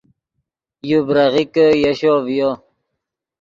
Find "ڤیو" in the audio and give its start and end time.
2.25-2.49